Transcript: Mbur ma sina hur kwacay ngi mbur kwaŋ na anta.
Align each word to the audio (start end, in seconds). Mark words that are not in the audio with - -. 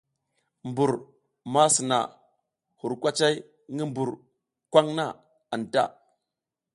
Mbur 0.69 0.91
ma 1.53 1.63
sina 1.75 1.97
hur 2.79 2.93
kwacay 3.01 3.35
ngi 3.73 3.83
mbur 3.89 4.09
kwaŋ 4.71 4.87
na 4.97 5.05
anta. 5.53 5.83